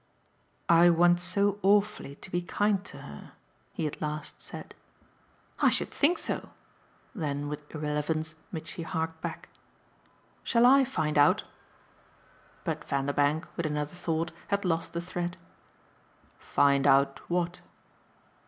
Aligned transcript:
"I 0.67 0.89
want 0.89 1.19
so 1.19 1.59
awfully 1.61 2.15
to 2.15 2.31
be 2.31 2.41
kind 2.41 2.83
to 2.85 2.97
her," 3.03 3.33
he 3.71 3.85
at 3.85 4.01
last 4.01 4.41
said. 4.41 4.73
"I 5.59 5.69
should 5.69 5.91
think 5.91 6.17
so!" 6.17 6.49
Then 7.13 7.47
with 7.47 7.69
irrelevance 7.69 8.33
Mitchy 8.51 8.81
harked 8.81 9.21
back. 9.21 9.49
"Shall 10.43 10.65
I 10.65 10.85
find 10.85 11.19
out?" 11.19 11.43
But 12.63 12.83
Vanderbank, 12.85 13.45
with 13.55 13.67
another 13.67 13.93
thought, 13.93 14.31
had 14.47 14.65
lost 14.65 14.93
the 14.93 15.01
thread. 15.01 15.37
"Find 16.39 16.87
out 16.87 17.19
what?" 17.29 17.59